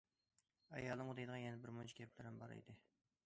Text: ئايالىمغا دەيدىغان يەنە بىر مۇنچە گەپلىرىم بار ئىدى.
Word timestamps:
ئايالىمغا 0.77 1.15
دەيدىغان 1.19 1.43
يەنە 1.43 1.61
بىر 1.65 1.75
مۇنچە 1.77 1.97
گەپلىرىم 2.01 2.43
بار 2.43 2.57
ئىدى. 2.59 2.79